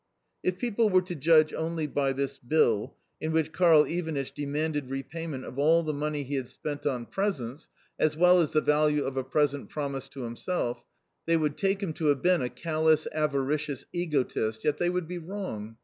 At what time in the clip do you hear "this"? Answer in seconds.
2.11-2.39